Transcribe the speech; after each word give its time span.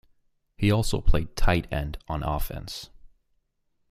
He 0.57 0.71
also 0.71 0.99
played 0.99 1.35
tight 1.35 1.71
end 1.71 1.99
on 2.07 2.23
offense. 2.23 2.89